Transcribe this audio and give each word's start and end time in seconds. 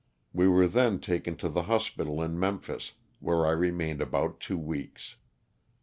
We 0.33 0.47
were 0.47 0.67
then 0.67 0.99
taken 0.99 1.35
to 1.37 1.47
the 1.47 1.61
hospital 1.61 2.23
in 2.23 2.39
Memphis, 2.39 2.93
where 3.19 3.45
I 3.45 3.51
remained 3.51 4.01
about 4.01 4.39
two 4.39 4.57
weeks. 4.57 5.17